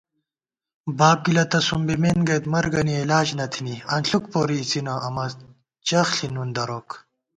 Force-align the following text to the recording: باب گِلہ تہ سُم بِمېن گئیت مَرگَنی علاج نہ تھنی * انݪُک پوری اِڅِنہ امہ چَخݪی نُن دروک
باب 0.97 1.17
گِلہ 1.25 1.43
تہ 1.51 1.59
سُم 1.67 1.81
بِمېن 1.87 2.19
گئیت 2.27 2.43
مَرگَنی 2.53 2.95
علاج 3.03 3.27
نہ 3.37 3.45
تھنی 3.51 3.75
* 3.83 3.93
انݪُک 3.93 4.23
پوری 4.31 4.57
اِڅِنہ 4.61 4.93
امہ 5.07 5.25
چَخݪی 5.87 6.27
نُن 6.33 6.49
دروک 6.55 6.89